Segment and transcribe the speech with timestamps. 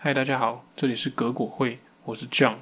[0.00, 2.58] 嗨，大家好，这里是葛果会，我是 John。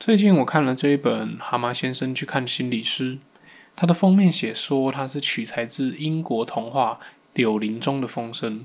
[0.00, 3.16] 最近我看了这一本《蛤蟆先生去看心理师》，
[3.76, 6.98] 它的封面写说它是取材自英国童话
[7.34, 8.60] 《柳林中的风声》。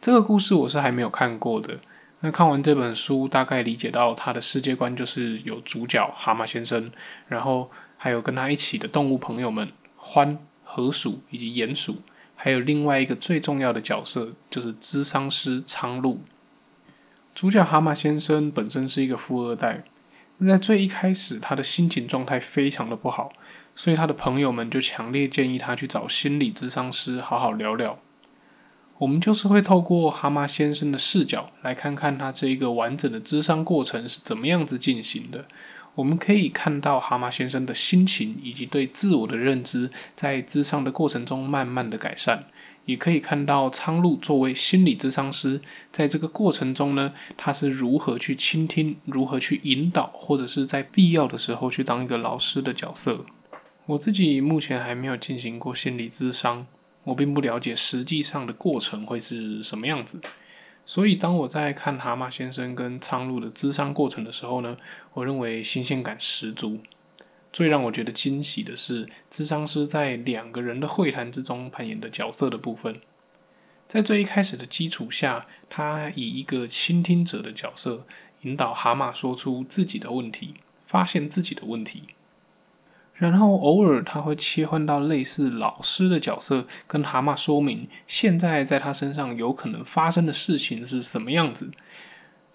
[0.00, 1.80] 这个故事我是还没有看过的。
[2.20, 6.90] 那看完这本书，大概理解到他的世界观就是有主角蛤蟆先生，
[7.28, 9.70] 然后还有跟他一起的动物朋友们
[10.00, 12.00] 獾、河鼠以及鼹鼠。
[12.34, 16.20] 还有另外一个最重要的角色，就是咨商师苍鹭。
[17.34, 19.82] 主角蛤蟆先生本身是一个富二代，
[20.46, 23.32] 在最一开始，他的心情状态非常的不好，
[23.74, 27.98] 所以他的朋友们就强烈建议他去找心理咨商师好好聊聊。
[28.98, 35.46] 我们就是会透过蛤蟆先生的视角，来看看他这一个完整的咨商过程是怎么样子进行的。
[35.96, 42.44] 我们可以看到蛤蟆先生的心情以及对自我的认知，在咨商的过程中慢慢的改善，
[42.86, 53.24] 也可以看到苍鹭作为心理咨商师，在这个过程中呢，他是如何去倾听，如何去引导，或者是在必要的时候去当一个老师的角色。
[53.86, 56.66] 我自己目前还没有进行过心理咨商，
[57.04, 60.20] 我并不了解实际上的过程会是什么样子。
[60.86, 64.76] 所以，当我在看蛤蟆先生跟苍鹭的咨商过程的时候呢，
[65.14, 66.80] 我认为新鲜感十足。
[67.54, 73.00] 最让我觉得惊喜的是，咨商师在两个人的会谈之中扮演的角色的部分。
[73.86, 78.06] 在最一开始的基础下，他以一个倾听者的角色，
[78.42, 82.02] 引导蛤蟆说出自己的问题，发现自己的问题。
[83.14, 91.70] 然后偶尔他会切换到类似老师的角色，跟蛤蟆说明现在在他身上有可能发生的事情是什么样子。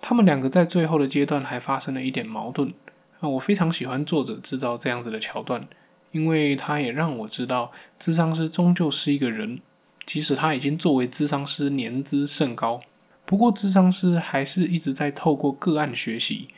[0.02, 2.74] 他们两个在最后的阶段还发生了一点矛盾。
[3.20, 5.68] 那我非常喜欢作者制造这样子的桥段，
[6.12, 9.60] 因为他也让我知道，智商师终究是一个人，
[10.06, 12.82] 即使他已经作为智商师年资甚高，
[13.26, 16.50] 不过智商师还是一直在透过个案学习。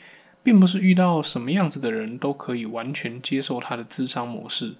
[0.43, 4.73] 并不是遇到什么样子的人都可以完全接受他的智商模式。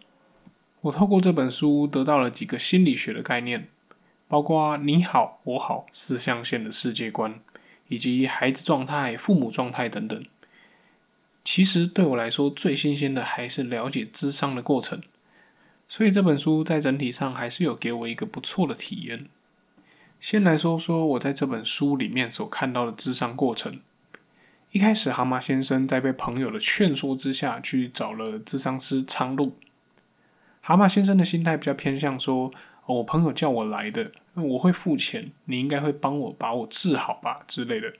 [0.81, 3.67] 我透过这本书得到了几个心理学的概念，
[4.27, 7.39] 包括“你好，我好”四象限的世界观，
[7.89, 10.25] 以及孩子状态、父母状态等等。
[11.43, 15.01] 其实对我来说，最新鲜的还是了解智商的过程。
[15.87, 19.27] 所以这本书在整体上还是有给我一个不错的体验。
[20.19, 23.79] 先来说说我在这本书里面所看到的智商过程。
[24.71, 29.51] 一开始，蛤蟆先生在被朋友的劝说之下去找了智商师苍鹭。
[30.61, 32.53] 蛤蟆先生的心态比较偏向说
[32.85, 37.91] ：“我朋友叫我来的，我会付钱，你应该会帮我把我治好吧之类的。”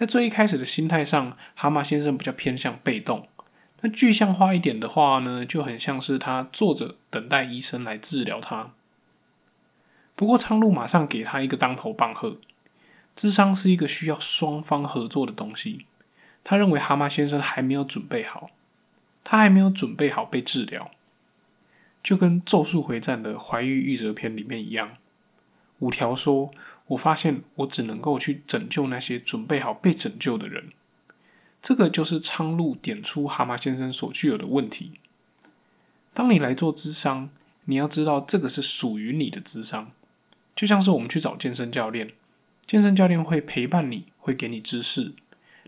[0.00, 3.28] 在最一开始的心态上，蛤蟆先生比较偏向被动。
[3.82, 8.70] 那具象化一点的话呢，就很像是他坐着等待医生来治疗他。
[10.16, 12.38] 不过，苍鹭马上给他一个当头棒喝。
[13.14, 15.84] 智商是一个需要双方合作的东西。
[16.42, 18.48] 他认为蛤蟆先生还没有准备好，
[19.22, 20.90] 他还没有准备好被治疗，
[22.02, 24.92] 就跟《咒术回战》的怀玉玉折篇里面一样。
[25.80, 26.50] 五条说
[26.90, 30.70] ：“我发现我只能够去拯救那些准备好被拯救的人。”
[31.62, 34.92] 这个就是苍鹭点出蛤蟆先生所具有的问题。
[36.14, 37.30] 当你来做智商，
[37.66, 39.92] 你要知道这个是属于你的智商，
[40.56, 42.12] 就像是我们去找健身教练。
[42.66, 45.12] 健身教练会陪伴你，会给你知识，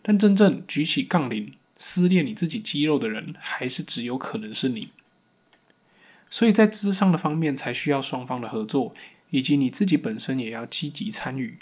[0.02, 4.90] 但真正举起杠铃撕裂你自己肌肉的人，还是只有可能是你。
[6.30, 8.94] 所以在智商的方面，才需要双方的合作，
[9.32, 11.58] 以及你自己本身也要积极参与，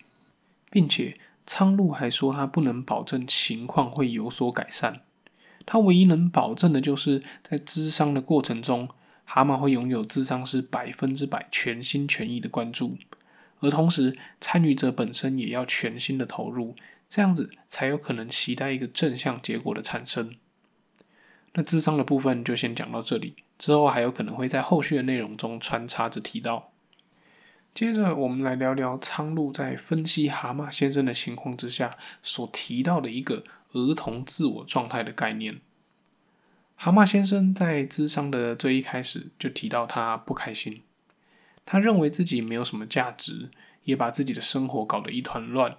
[0.70, 1.16] 并且
[1.46, 5.02] 苍鹭还说他不能保证情况会有所改善，
[5.64, 8.88] 他唯一能保证的就是在智商的过程中，
[9.24, 12.98] 蛤蟆会拥有智商师百分之百全心全意的关注。
[13.60, 16.74] 而同时，参与者本身也要全心的投入，
[17.08, 20.34] 这样子才有可能期待一个正向结果的产生。
[21.54, 26.72] 那智商的部分就先讲到这里，之后还有可能会在后续的内容中穿插着提到。
[27.72, 35.60] 接着，我们来聊聊苍鹭在分析蛤蟆先生的情况之下所提到的一个儿童自我状态的概念。
[36.74, 40.82] 蛤蟆先生在智商的最一开始就提到他不开心。
[41.64, 43.50] 他认为自己没有什么价值，
[43.84, 45.76] 也把自己的生活搞得一团乱。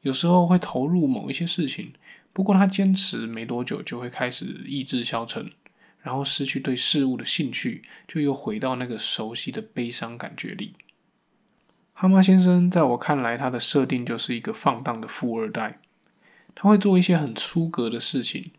[0.00, 1.92] 有时候会投入某一些事情，
[2.32, 5.52] 不过他坚持没多久就会开始意志消沉，
[6.00, 10.74] 然后失去对事物的兴趣，就又回到那个熟悉的悲伤感觉里。
[11.98, 15.80] 蛤蟆先生在我看来，他的设定就是一个放荡的富二代，
[16.54, 18.52] 他会做一些很出格的事情。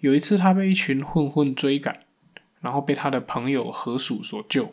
[0.00, 2.00] 有一次，他被一群混混追赶，
[2.60, 4.70] 然后被他的朋友河鼠所救。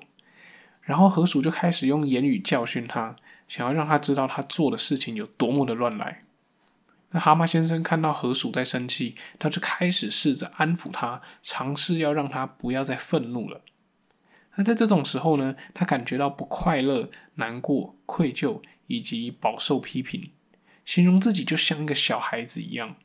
[0.82, 3.16] 然后河鼠就开始用言语教训他，
[3.48, 6.26] 想要让他知道他做的事情有多么的乱来。
[7.12, 13.62] 那蛤蟆先生看到河鼠在生气，他就开始试着安抚他，尝试要让他不要再愤怒了。
[14.56, 20.32] 那在这种时候呢，他感觉到不快乐、难过、愧疚以及饱受批评，
[20.84, 22.96] 形容自己就像一个小孩子一样。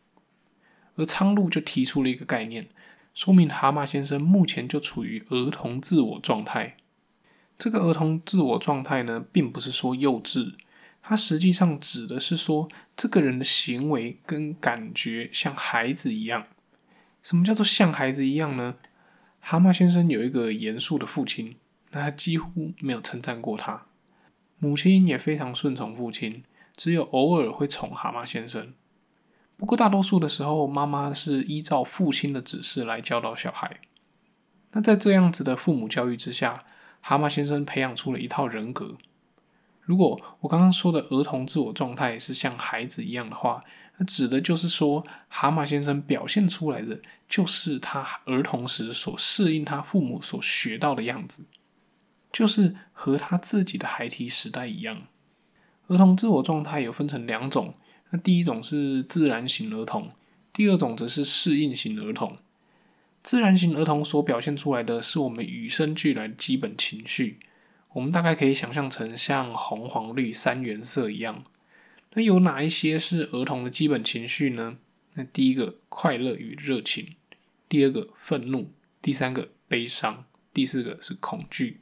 [0.97, 2.69] 而苍鹭就提出了一个概念，
[3.15, 6.77] 说明蛤蟆先生目前就处于儿童自我状态。
[7.59, 10.55] 这个儿童自我状态呢，并不是说幼稚，
[11.03, 16.47] 它实际上指的是说，这个人的行为跟感觉像孩子一样。
[17.23, 18.77] 什么叫做像孩子一样呢？
[19.49, 21.55] 蛤蟆先生有一个严肃的父亲，
[21.93, 23.87] 那他几乎没有称赞过他；
[24.59, 26.43] 母亲也非常顺从父亲，
[26.75, 28.75] 只有偶尔会宠蛤蟆先生。
[29.57, 33.79] 不过大多数的时候，妈妈是依照父亲的指示来教导小孩。
[34.73, 36.65] 那在这样子的父母教育之下，
[37.01, 38.97] 蛤蟆先生培养出了一套人格。
[39.81, 43.63] 如果我刚刚说的儿童自我状态是像孩子一样的话，
[43.99, 51.47] 那指的就是说，蛤蟆先生表现出来的就是他儿童时所适应他父母所学到的样子，
[52.31, 55.07] 就是和他自己的孩提时代一样。
[55.89, 57.75] 儿童自我状态有分成两种，
[58.11, 60.11] 那第一种是自然型儿童，
[60.53, 62.37] 第二种则是适应型儿童。
[63.23, 67.41] 自然型儿童所表现出来的是我们与生俱来的基本情绪，
[67.95, 71.45] 我们大概可以想象成像红、黄、绿三原色一样。
[72.17, 74.79] 那有哪一些是儿童的基本情绪呢？
[75.17, 77.15] 那第一个快乐与热情，
[77.69, 78.73] 第二个愤怒，
[79.03, 81.79] 第三个悲伤，第四个是恐惧。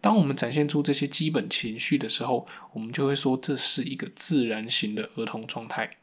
[0.00, 5.98] 当我们展现出这些基本情绪的时候，我们就会说这是一个自然型的儿童状态。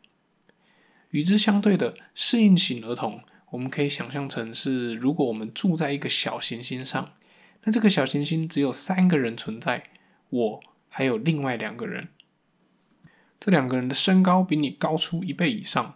[1.09, 3.21] 与之相对的适应型儿童。
[3.51, 7.13] 我们可以想象成是，如果我们住在一个小行星上，
[7.65, 9.91] 那这个小行星只有三个人存在，
[10.29, 12.07] 我还有另外两个人。
[13.44, 15.95] 这两个人的身高比你高出一倍以上，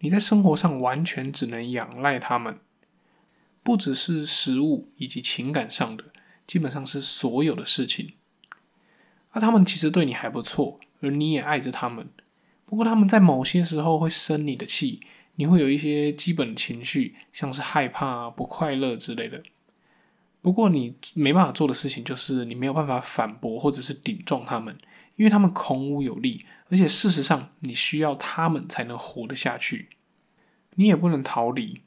[0.00, 2.58] 你在生活上完全只能仰赖他们，
[3.62, 6.06] 不只是食物以及情感上的，
[6.48, 8.14] 基本上是所有的事情。
[9.34, 12.08] 那他们其实对你还不错，而你也爱着他们，
[12.66, 15.00] 不过他们在某些时候会生你的气。
[15.36, 19.40] 你会有一些基本情绪，像是害怕、不快乐之类的。
[20.42, 24.76] 不过你没办法做的事情，就是你没有办法反驳或者是顶撞他们，
[25.16, 29.90] 因为他们孔武有力，而且事实上你需要他们才能活得下去。
[30.74, 31.82] 你也不能逃离。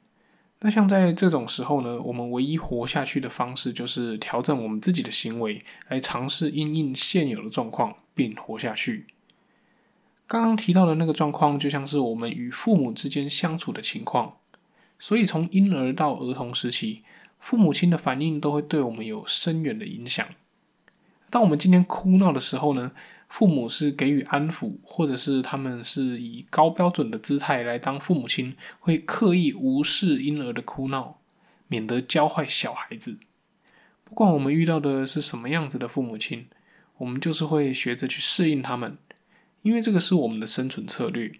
[0.60, 9.06] 那像在这种时候呢，我们唯一活下去的方式，就是调整我们自己的行为，来尝试应应现有的状况，并活下去。
[10.26, 14.34] 刚刚提到的那个状况，就像是我们与父母之间相处的情况。
[14.98, 17.04] 所以，从婴儿到儿童时期，
[17.38, 20.26] 父母亲的反应都会对我们有深远的影响。
[21.30, 22.90] 当我们今天哭闹的时候呢，
[23.28, 31.20] 父母是给予安抚，或者是他们是以高标准的姿态来当父母亲，会刻意无视婴儿的哭闹，
[31.66, 33.18] 免得教坏小孩子。
[34.02, 36.46] 不管我们遇到的是什么样子的父母亲，
[36.96, 38.96] 我们就是会学着去适应他们。
[39.62, 41.32] 因为这个是我们的生存策略。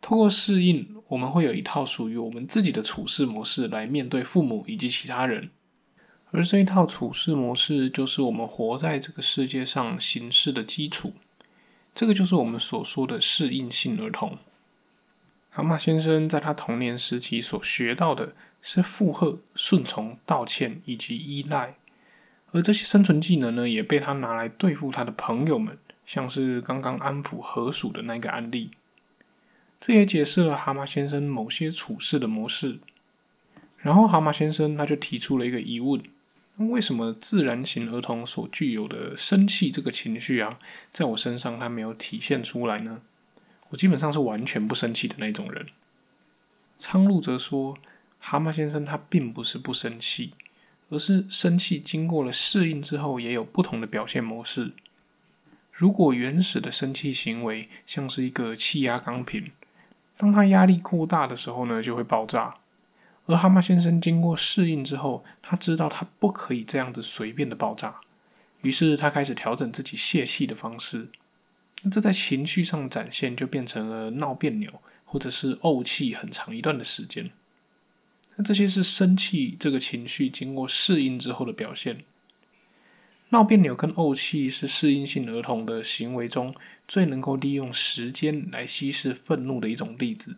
[0.00, 5.50] 透过适应，我们会有一套属于我们自己的处事模式来面对父母以及其他人。
[6.32, 11.14] 而这一套处事模式，就是我们活在这个世界上行事的基础。
[11.94, 14.38] 这个就是我们所说的适应性儿童。
[15.50, 21.74] 蛤蟆先生在他童年时期所学到的是附和、顺从、道歉以及依赖，
[22.52, 25.76] 而这些生存技能呢，也被他拿来对付他的朋友们。
[26.06, 28.70] 像是刚刚安抚河鼠的那个案例，
[29.78, 32.78] 这也解释了蛤蟆先生某些处事的模式。
[33.76, 36.02] 然后蛤蟆先生他就提出了一个疑问：
[36.68, 40.58] 为什么自然型儿童所具有的生气这个情绪啊，
[40.92, 43.00] 在我身上他没有体现出来呢？
[43.70, 45.66] 我基本上是完全不生气的那种人。
[46.78, 47.78] 苍鹭则说，
[48.18, 50.34] 蛤蟆先生他并不是不生气，
[50.90, 54.72] 而是生气经过了适应之后，也有不同的表现模式。
[55.72, 59.52] 如果原始的生气行为像是一个气压钢瓶，
[60.16, 62.56] 当它压力过大的时候呢，就会爆炸。
[63.30, 68.00] 而蛤蟆先生经过适应之后，他知道他不可以这样子随便的爆炸，
[68.62, 71.08] 于是他开始调整自己泄气的方式。
[71.82, 77.30] 那这在情绪上展现就变成了闹别扭，或者是怄气很长一段的时间。
[78.34, 82.04] 那这些是生气这个情绪经过适应之后的表现。
[83.30, 86.52] 闹别扭跟怄气是适应性儿童的行为中
[86.88, 90.36] 最能够利用时间来稀释愤怒的一种例子，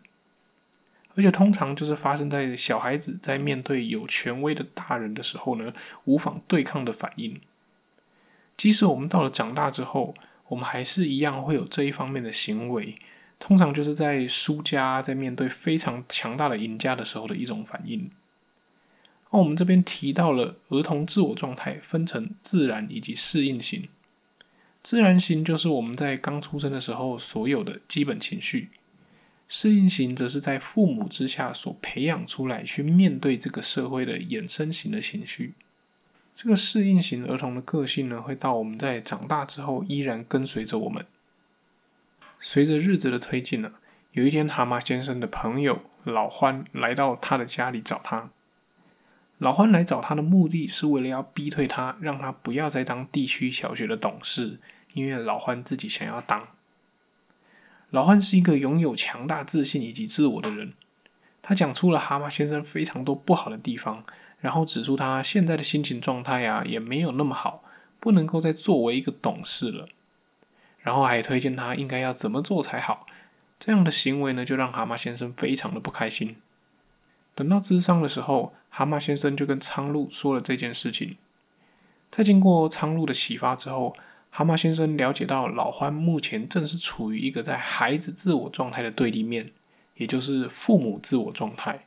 [1.15, 5.73] 而且通常就是发生在小孩子在面对有权威的大人的时候呢，
[6.05, 7.39] 无法对抗的反应。
[8.57, 10.15] 即使我们到了长大之后，
[10.47, 12.97] 我们还是一样会有这一方面的行为。
[13.39, 18.09] 通常就是在输家在面对非常强大的赢家的时候的一种反应。
[19.31, 23.89] 那我们这边提到了儿童自我状态分成自然以及适应型。
[24.81, 28.69] 自然型就是我们在刚出生的时候所有的基本情绪，
[29.47, 35.53] 适应型则是在父母之下所培养出来去面对这个社会的衍生型的情绪。
[36.33, 41.05] 这个适应型儿童的个性呢，会到我们在长大之后依然跟随着我们。
[42.39, 43.73] 随着日子的推进呢，
[44.13, 48.31] 有一天蛤蟆先生的朋友老欢来到他的家里找他。
[49.37, 54.59] 老欢来找他的目的是为了要逼退他，让他不要再当地区小学的董事，
[54.93, 56.47] 因为老欢自己想要当。
[57.93, 60.73] 老汉是一个拥有强大自信以及自我的人，
[61.43, 64.03] 他讲出了蛤蟆先生非常多不好的地方，
[64.39, 67.63] 然后指出他现在的心情状态啊也没有那么好，
[67.99, 69.87] 不能够再作为一个董事了。
[70.79, 73.05] 然后还推荐他应该要怎么做才好，
[73.59, 76.37] 这样的行为呢，就让蛤蟆先生非常的不开心。
[77.35, 81.17] 等到智商的时候，蛤蟆先生就跟苍鹭说了这件事情。
[82.09, 83.95] 在经过苍鹭的启发之后，
[84.35, 89.51] 蛤蟆先生了解到老欢目前正是处于一个在孩子自我状态的对立面，
[89.97, 91.85] 也就是父母自我状态。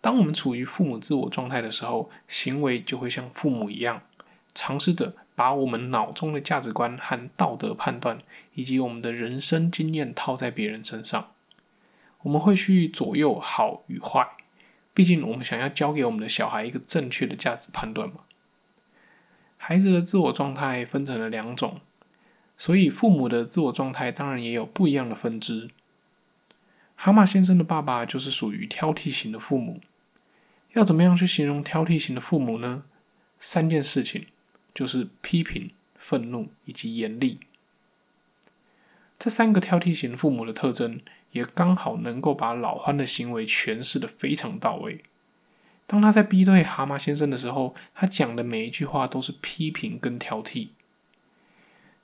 [0.00, 4.02] 当我们处于父母自我状态的时候，行为就会像父母一样，
[4.54, 5.14] 尝试着。
[5.34, 8.18] 把我们脑中的价值观和道德判断，
[8.54, 11.32] 以及我们的人生经验套在别人身上，
[12.20, 14.28] 我们会去左右好与坏。
[14.92, 18.16] 毕竟，我们想要教给我们的小孩一个正确的价值判断嘛。
[19.64, 21.80] 孩子的自我状态分成了两种，
[22.56, 25.70] 所以父母的自我状态当然也有不一样的分支。
[26.96, 29.80] 蛤蟆先生的爸爸就是属于挑剔型的父母。
[30.72, 32.82] 要怎么样去形容挑剔型的父母呢？
[33.38, 34.26] 三件事情。
[34.74, 37.40] 就是批评、愤怒以及严厉，
[39.18, 40.98] 这三个挑剔型父母的特征，
[41.32, 45.04] 也刚好能够把老欢的行为诠释的非常到位。
[45.86, 50.68] 当他在逼对蛤蟆先生的时候，他讲的每一句话都是批评跟挑剔。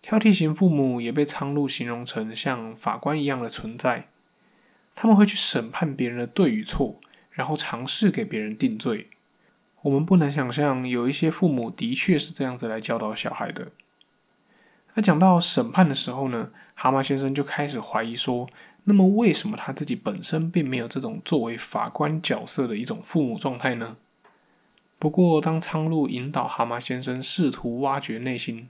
[0.00, 4.08] 挑剔型父母也被苍鹭形容成像法官一样的存在，
[4.94, 9.08] 他们会去审判别人的对与错，然后尝试给别人定罪。
[9.82, 13.73] 我们不难想象，有一些父母的确是这样子来教导小孩的。
[14.94, 18.49] 那讲到审判的时候呢，蛤蟆先生就开始怀疑说：，
[18.85, 23.97] 那么为什么他自己本身并没有这种作为法官角色的一种父母状态呢？
[24.97, 28.68] 不过，当苍鹭引导蛤蟆先生试图挖掘内心，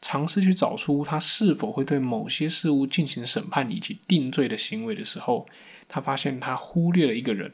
[0.00, 5.48] 尝试去找出他是否会对某些事物进行审判以及定罪的行为的时候，
[5.88, 7.52] 他发现他忽略了一个人。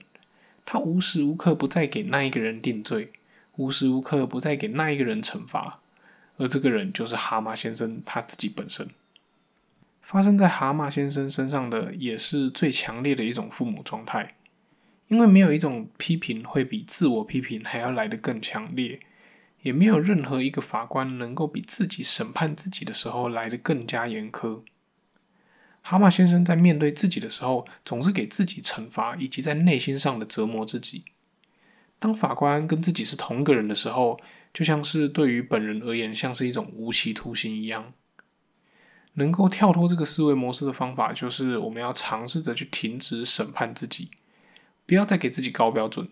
[0.66, 3.12] 他无时无刻不在给那一个人定罪，
[3.56, 5.80] 无时无刻不在给那一个人惩罚，
[6.36, 8.86] 而这个人就是蛤蟆先生他自己本身。
[10.06, 14.36] 发生在蛤蟆先生身上的，也是最强烈的一种父母状态，
[15.08, 19.00] 因为没有一种批评会比自我批评还要来得更强烈，
[19.62, 24.62] 也没有任何一个法官能够比自己审判自己的时候来得更加严苛。
[25.82, 31.02] 蛤蟆先生在面对自己的时候，总是给自己惩罚，以及在内心上的折磨自己。
[31.98, 34.20] 当法官跟自己是同一个人的时候，
[34.54, 37.92] 就像是对于本人而言，像是一种无期徒刑一样。
[39.16, 44.10] 能够跳脱这个思维模式的方法，就是我们要尝试着去停止审判自己，
[44.86, 46.08] 不要再给自己高标准。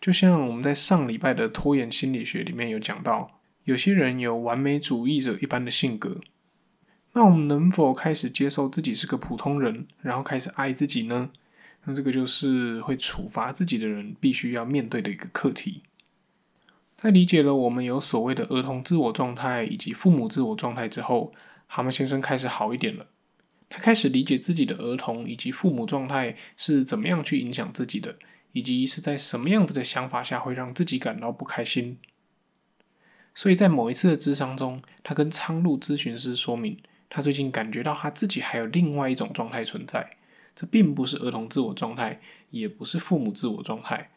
[0.00, 6.20] 就像我们在上礼拜的拖延心理学里面有讲到，有些人有完美主义者一般的性格。
[7.14, 11.30] 那我们能否开始接受自己是个普通人，然后开始爱自己呢？
[11.84, 15.82] 那这个就是会处罚自己的人必须要面对的一个课题。
[16.96, 21.32] 在理解了我们有所谓的儿童自我状态以及父母自我状态之后，
[21.68, 23.06] 蛤蟆先生开始好一点了。
[23.68, 28.16] 他开始理解自己的儿童以及父母状态是怎么样去影响自己的，
[28.52, 31.98] 以及是在什么样子的想法下会让自己感到不开心。
[33.34, 36.78] 所以在某一次的智商中，他跟苍鹭咨询师说明。
[37.10, 40.18] 他最近感觉到他自己还有另外一种状态存在，
[40.54, 42.20] 这并不是儿童自我状态，
[42.50, 44.10] 也不是父母自我状态。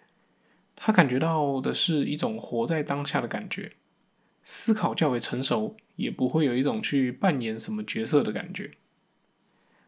[0.75, 3.71] 他感觉到的是一种活在当下的感觉，
[4.43, 8.71] 思考较为成熟，也不会有一种去扮演什么角色的感觉。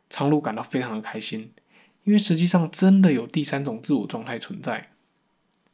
[0.10, 1.52] 苍鹭感到非常的开心，
[2.04, 4.92] 因为实际上真的有第三种自我状态存在，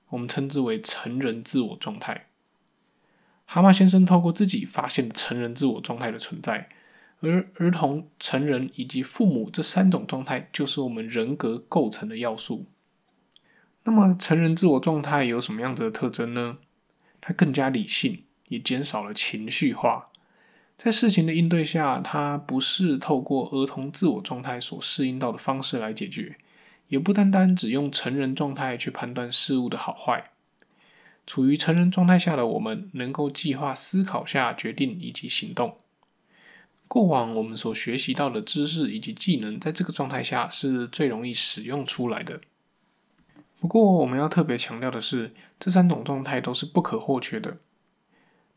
[0.09, 2.27] 我们称之为成人自我状态。
[3.45, 6.69] 蛤蟆先生透过自己发现成人自我状态的存在。
[7.21, 12.67] 而儿童、成人以及父母这三种状态，就是我们人格构成的要素。
[13.83, 16.59] 那么，成人自我状态有什么样子的特征呢？
[17.19, 20.09] 它更加理性，也减少了情绪化。
[20.77, 26.37] 在事情的应对下，他不是透过儿童自我状态所适应到的方式来解决，
[26.87, 30.31] 也不单单只用成人状态去判断事物的好坏。
[31.27, 35.77] 处于成人状态下的我们，能够计划、思考下决定以及行动。
[36.87, 42.41] 过往我们所学习到的知识以及技能，在这个状态下是最容易使用出来的。
[43.59, 47.57] 不过，我们要特别强调的是，这三种状态都是不可或缺的。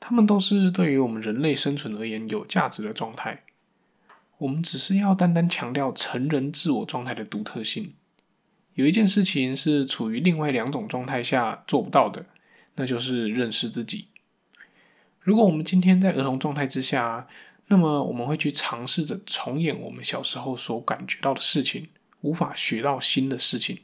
[0.04, 3.44] 他们都是对于我们人类生存而言有价值的状态。
[4.38, 7.94] 我们只是要单单强调成人自我状态的独特性。
[8.74, 12.26] 有一件事情是处于另外两种状态下做不到的，
[12.74, 14.08] 那就是认识自己。
[15.20, 17.28] 如果我们今天在儿童状态之下，
[17.68, 21.90] 那么我们会去尝试着重演我们小时候所感觉到的事情，
[22.22, 23.78] 无法学到新的事情。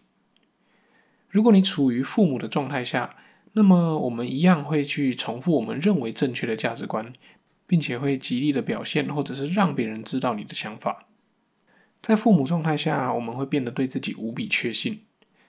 [1.29, 3.15] 如果你处于父母的状态下，
[3.61, 7.13] 那么，我们一样会去重复我们认为正确的价值观，
[7.67, 11.09] 并且会极力的表现，或者是让别人知道你的想法。
[12.01, 15.01] 在父母状态下，我们会变得对自己无比确信，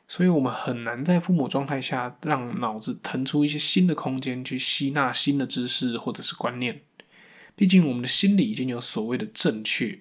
[0.08, 6.82] 所以我们很难在父母状态下让脑子腾出一些新的空间去吸纳新的知识或者是观念。
[7.56, 10.00] 毕竟，我们的心里已经有所谓的正确。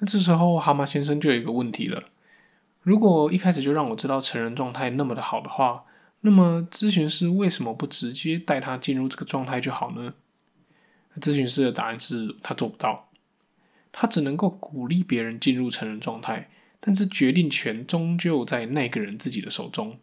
[0.00, 2.10] 那这时候，蛤蟆先生就有一个问题了：
[2.82, 5.84] 如果一开始就让我知道成人状态那么的好的话，
[6.20, 10.14] 那么，咨询师为什么不直接带他进入这个状态就好呢？
[11.20, 13.10] 咨询师的答案是他做不到，
[13.92, 19.98] 他只能够鼓励别人进入成人状态，但是决定权终究在那个人自己的手中。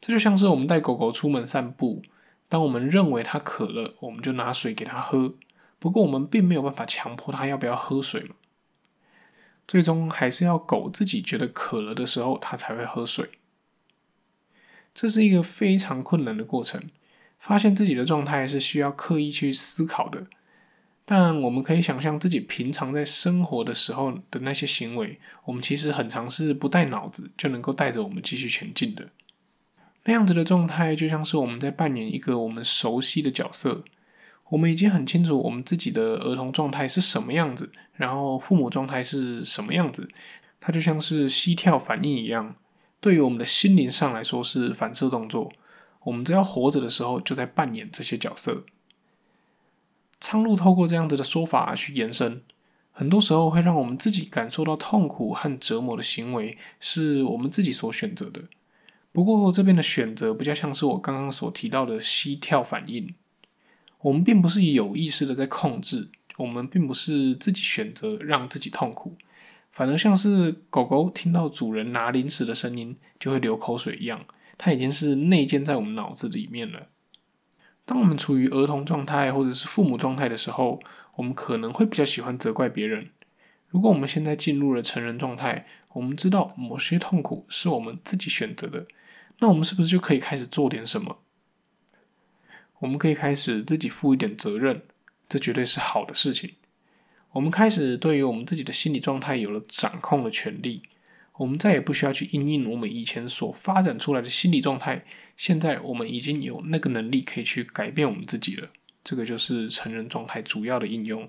[0.00, 2.02] 这就像是我们带狗狗出门散步，
[2.48, 5.34] 当我们认为它渴了，我们就拿水给它喝，
[5.78, 8.34] 不过我们并没有办法强迫它要不要喝水嘛。
[9.66, 13.30] 最终还是要狗自己觉得渴了的时候，它才会喝水。
[14.94, 16.80] 这是一个非常困难的过程，
[17.38, 20.28] 发现自己的状态是需要刻意去思考的。
[21.04, 29.10] 但我们可以想象自己平常在生活的时候的那些行为，我们其实很常是不带脑子就能够带着我们继续前进的。
[30.04, 33.84] 那样子的状态，就像是我们在扮演一个我们熟悉的角色，
[34.50, 40.08] 我们已经很清楚我们自己的儿童状态是什么样子，然后父母状态是什么样子，
[40.60, 42.56] 它就像是膝跳反应一样。
[43.04, 45.52] 对于我们的心灵上来说是反射动作，
[46.04, 48.64] 我们只要活着的时候就在扮演这些角色。
[50.18, 52.40] 苍鹭透过这样子的说法去延伸，
[52.92, 58.44] 很多时候会让我们自己感受到痛苦和折磨的行为是我们自己所选择的。
[59.12, 63.14] 不过这边的选择比较像是我刚刚所提到的膝跳反应，
[64.00, 69.18] 我们并不是有意识的在控制，我们并不是自己选择让自己痛苦。
[69.74, 74.24] 反而像是狗狗听到主人拿零食的声音就会流口水一样，
[74.56, 76.86] 它已经是内建在我们脑子里面了。
[77.84, 80.80] 当我们处于儿童状态或者是父母状态的时候，
[81.16, 83.10] 我们可能会比较喜欢责怪别人。
[83.66, 88.86] 如果我们现在进入了成人状态，我们知道某些痛苦是我们自己选择的，
[89.40, 91.18] 那我们是不是就可以开始做点什么？
[92.78, 94.82] 我们可以开始自己负一点责任，
[95.28, 96.54] 这绝对是好的事情。
[97.34, 100.82] 我们开始对于我们自己的心理状态有了掌控的权利，
[101.38, 105.04] 我们再也不需要去应应我们以前所发展出来的心理状态。
[105.36, 108.68] 现在我们已经有那个能力可以去改变我们自己了。
[109.02, 111.28] 这个就是成人状态主要的应用。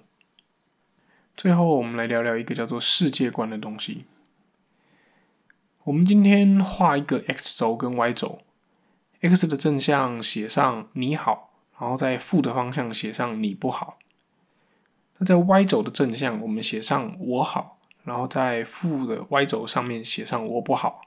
[1.36, 4.06] 最后，我们来聊聊一个叫做世界观的东西。
[5.86, 8.44] 我们今天画一个 x 轴跟 y 轴
[9.22, 13.98] ，x 的正向写上你好，然后在负的方向写上你不好。
[15.18, 21.02] 那在 Y 轴的正向，我们写上我好，然后在负的 Y 轴上面写上我不好，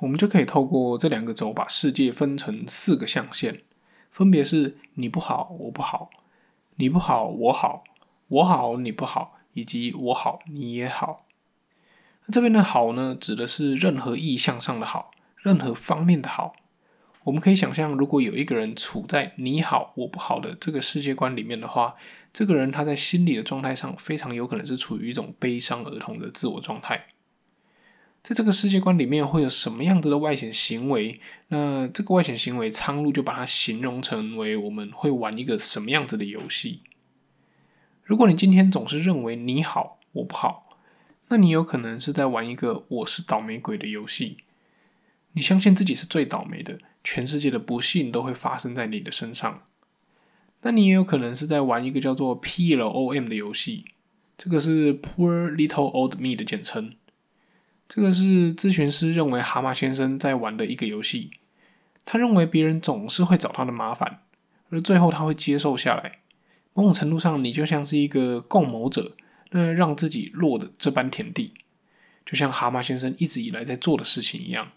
[0.00, 3.60] 我们就可以透过这两个轴把世界分成四个象限，
[4.10, 6.10] 分别是你不好，我不好，
[6.76, 7.82] 你不好，我好，
[8.28, 11.26] 我好，你不好，以及我好，你也好。
[12.24, 16.54] 那这边的好呢，指的是任何意向上的好，任何方面的好。
[17.24, 21.94] 我们可以想象，如果有一个人处在你好我不好的这个世界观里面的话，
[22.32, 27.06] 这个人他在心理的状态上非常有可能是处于一种悲伤儿童的自我状态。
[28.22, 31.20] 在这个世界观里面会有什么样子的外显行为？
[31.48, 36.82] 那这个外显行为，苍鹭就把它形容成为我们会玩一个什么样子的游戏。
[38.04, 40.78] 如果你今天总是认为你好我不好，
[41.28, 44.38] 那你有可能是在玩一个我是倒霉鬼的游戏。
[45.32, 46.78] 你相信自己是最倒霉的。
[47.04, 49.62] 全世界的不幸都会发生在你的身上，
[50.62, 53.84] 那你也有可能是在玩一个叫做 PLOM 的游戏，
[54.38, 56.94] 这个是 Poor Little Old Me 的简称。
[57.88, 61.32] 这个是咨询师认为蛤蟆先生在玩的一个游戏，
[62.04, 64.20] 他认为别人总是会找他的麻烦，
[64.70, 66.20] 而最后他会接受下来。
[66.72, 69.14] 某种程度上，你就像是一个共谋者，
[69.50, 71.52] 那让自己落的这般田地，
[72.24, 74.72] 就像蛤蟆先生一直以来在做的事情一样。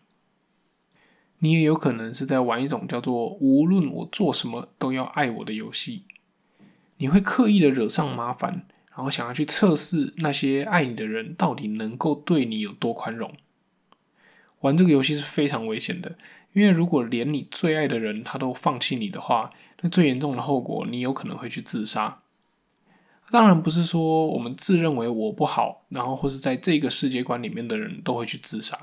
[1.45, 6.05] 你也有可能是在玩一种叫做“无论我做什么都要爱我”的游戏。
[6.97, 13.31] 你会刻意的惹上麻烦，然后想要去测试那些爱你的人到底能够对你有多宽容。
[14.61, 16.17] 玩这个游戏是非常危险的，
[16.53, 22.23] 因为如果连你最爱的人他都放弃你的话，那最严重的后果，你有可能会去自杀。
[23.29, 28.79] 当然不是说我们自认为我不好，然后或是在这个世界观里面的人都会去自杀。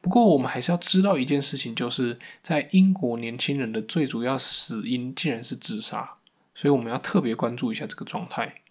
[0.00, 6.16] 不过我们还是要知道一件事情，就是在英国年轻人的最主要死因竟然是自杀，
[6.54, 8.62] 所以我们要特别关注一下这个状态。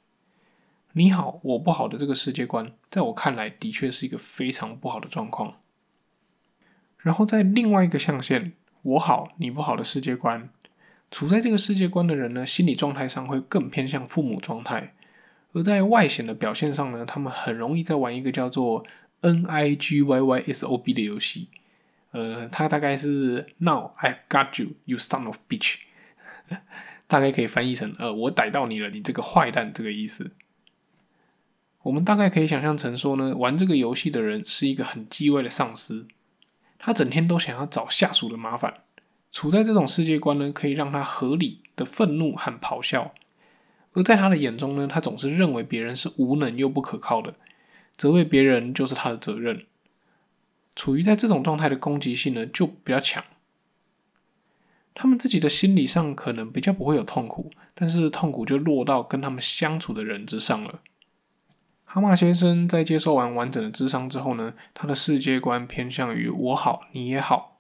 [0.94, 5.56] 你好，我不好的这个世界观，在我看来的确是一个非常不好的状况。
[7.00, 10.50] 然后在另外一个象限，我好你不好的世界观，
[11.12, 14.96] 处在这个世界观的人呢，心理状态上会更偏向父母状态，
[15.52, 18.86] 而在外显的表现上呢，他们很容易在玩一个叫做
[19.26, 21.50] N I G Y Y S O B 的游戏。
[22.12, 25.80] 呃，它大概是 Now I've got you, you son of bitch，
[27.08, 30.32] 大概可以翻译成呃，我逮到你了，你这个坏蛋这个意思。
[31.84, 36.08] 我们大概可以想象成说呢，玩这个游戏的人是一个很叽歪的上司。
[36.80, 38.82] 他整天都想要找下属的麻烦，
[39.32, 43.14] 处在这种世界观呢，可以让他合理的愤怒和咆哮。
[43.94, 47.36] 而在他的眼中呢，他总是认为别人是无能又不可靠的，
[47.96, 49.66] 责备别人就是他的责任。
[50.76, 53.24] 处于在这种状态的攻击性呢，就比较强。
[54.94, 60.82] 他们自己的心理上可能比较不会有痛苦，但是痛苦就落到跟他们相处的人之上了。
[61.84, 67.58] 蛤蟆先生在接受完完整的智商之后呢，他的世界观偏向于我好你也好。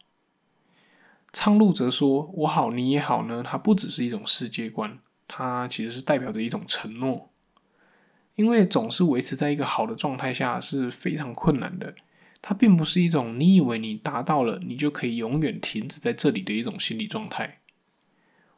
[1.32, 7.30] 苍鹭则说我好你也好呢，它不只是一种世界观，它其实是代表着一种承诺。
[8.36, 11.95] 因为总是维持在一个好的状态下是非常困难的，
[12.41, 17.60] 它并不是一种你以为你达到了，你就可以永远停止在这里的一种心理状态。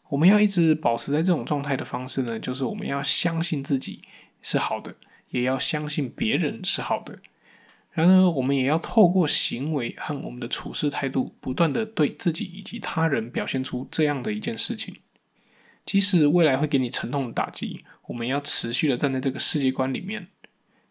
[0.09, 4.01] 我们要一直保持在这种状态的方式呢，就是我们要相信自己
[4.41, 4.95] 是好的。
[5.29, 7.19] 也要相信别人是好的，
[7.91, 14.95] 然而我们也要透过行为和我们的处事态度，不断的对自己以及他人表现出这样的一件事情。
[15.87, 20.27] 即使未来会给你沉痛的打击，我们要持续的站在这个世界观里面，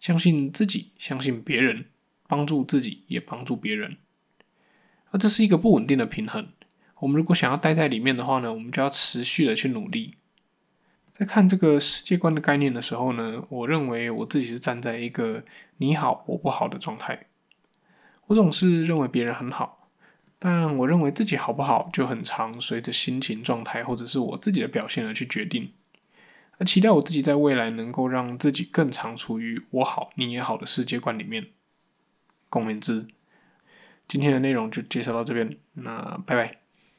[0.01, 1.85] 相信自己，相信别人，
[2.27, 3.99] 帮助自己也帮助别人。
[5.11, 6.49] 而这是一个不稳定的平衡。
[7.01, 10.15] 我们如果想要待在里面的话呢，我们就要持续的去努力。
[11.13, 15.45] 在看这个世界观的概念的时候呢，我认为我自己是站在一个
[15.77, 17.27] 你好我不好的状态。
[18.29, 19.76] 我总是认为别人很好，
[20.39, 25.73] 但我认为自己好不好就很常随着心情状态或者是我自己的表现而去决定。
[26.59, 31.49] 而期待我自己在未来能够让自己更常处于我好你也好的世界观里面。
[32.49, 33.07] 共勉之。
[34.09, 36.66] 今天的内容就介绍到这边，那拜拜。